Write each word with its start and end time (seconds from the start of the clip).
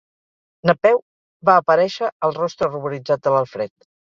Napeu, 0.69 0.97
va 1.51 1.59
aparèixer 1.63 2.11
el 2.29 2.35
rostre 2.41 2.73
ruboritzat 2.73 3.25
de 3.29 3.35
l'Alfred. 3.37 3.75